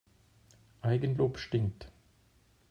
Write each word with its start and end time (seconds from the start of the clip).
Eigenlob 0.81 1.37
stinkt. 1.37 1.91